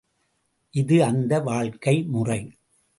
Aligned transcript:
இது 0.73 1.03
அந்த 1.03 1.39
வாழ்க்கைமுறை. 1.39 2.41